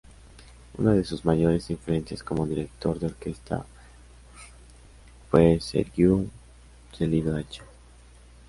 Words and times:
Una 0.79 0.93
de 0.93 1.03
sus 1.03 1.25
mayores 1.25 1.69
influencias 1.69 2.23
como 2.23 2.47
director 2.47 2.97
de 2.97 3.05
orquesta, 3.05 3.67
fue 5.29 5.59
Sergiu 5.59 6.27
Celibidache. 6.97 7.61